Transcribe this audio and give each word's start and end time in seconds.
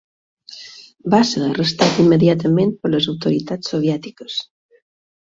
Va 1.13 1.17
ser 1.31 1.43
arrestat 1.47 1.99
immediatament 2.03 2.71
per 2.85 2.91
les 2.93 3.07
autoritats 3.13 3.69
soviètiques. 3.75 4.39